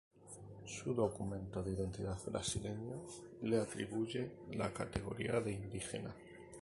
Su 0.65 0.95
documento 0.95 1.61
de 1.61 1.73
identidad 1.73 2.17
brasileño 2.31 3.03
le 3.43 3.59
atribuye 3.59 4.31
la 4.51 4.73
categoría 4.73 5.39
de 5.41 5.51
indígena. 5.51 6.15